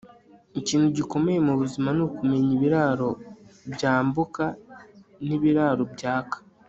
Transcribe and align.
Ikintu 0.59 0.87
kigoye 0.95 1.39
mubuzima 1.47 1.89
nukumenya 1.97 2.51
ibiraro 2.57 3.09
byambuka 3.73 4.43
nibiraro 5.27 5.83
byaka 5.93 6.37